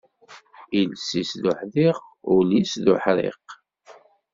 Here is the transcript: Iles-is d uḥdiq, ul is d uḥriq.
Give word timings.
Iles-is 0.79 1.31
d 1.41 1.43
uḥdiq, 1.51 1.97
ul 2.33 2.47
is 2.61 2.73
d 2.83 2.85
uḥriq. 2.93 3.43